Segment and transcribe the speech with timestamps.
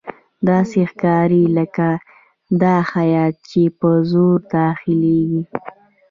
[0.49, 1.87] داسې ښکاري لکه
[2.61, 5.43] دا هیات چې په زور داخليږي.